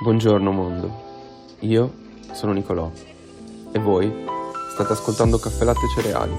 [0.00, 1.02] Buongiorno mondo,
[1.62, 1.92] io
[2.30, 2.88] sono Nicolò.
[3.72, 4.08] E voi
[4.72, 6.38] state ascoltando Caffè Latte e Cereali.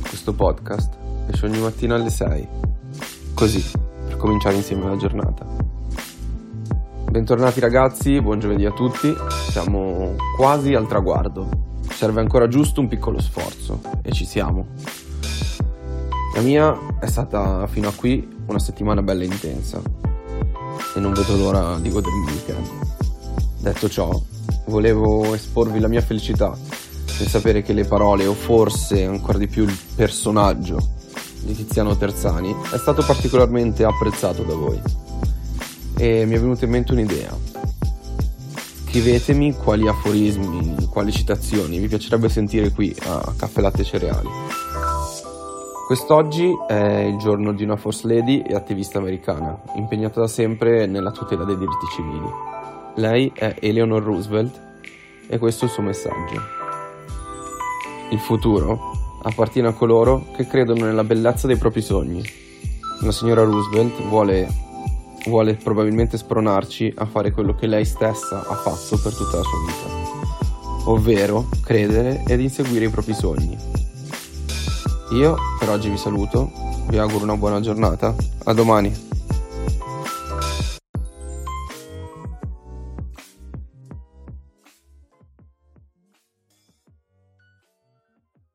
[0.00, 0.96] Questo podcast
[1.26, 2.48] esce ogni mattina alle 6,
[3.34, 3.62] così
[4.06, 5.44] per cominciare insieme la giornata.
[7.10, 9.14] Bentornati ragazzi, buon giovedì a tutti,
[9.50, 11.48] siamo quasi al traguardo,
[11.90, 13.80] serve ancora giusto un piccolo sforzo.
[14.00, 14.68] E ci siamo.
[16.34, 19.82] La mia è stata fino a qui una settimana bella intensa,
[20.94, 22.68] e non vedo l'ora di godermi il weekend.
[23.58, 24.20] Detto ciò,
[24.66, 26.56] volevo esporvi la mia felicità
[27.18, 30.94] nel sapere che le parole, o forse ancora di più il personaggio
[31.40, 34.80] di Tiziano Terzani, è stato particolarmente apprezzato da voi.
[35.96, 37.34] E mi è venuta in mente un'idea.
[38.84, 44.28] Scrivetemi quali aforismi, quali citazioni vi piacerebbe sentire qui a Caffè Latte Cereali.
[45.86, 51.12] Quest'oggi è il giorno di una First Lady e attivista americana, impegnata da sempre nella
[51.12, 52.28] tutela dei diritti civili.
[52.96, 54.60] Lei è Eleanor Roosevelt
[55.28, 56.42] e questo è il suo messaggio.
[58.10, 58.80] Il futuro
[59.22, 62.20] appartiene a coloro che credono nella bellezza dei propri sogni.
[63.02, 64.48] La signora Roosevelt vuole,
[65.26, 69.58] vuole probabilmente spronarci a fare quello che lei stessa ha fatto per tutta la sua
[69.64, 73.76] vita, ovvero credere ed inseguire i propri sogni
[75.10, 76.50] io per oggi vi saluto,
[76.88, 79.15] vi auguro una buona giornata, a domani.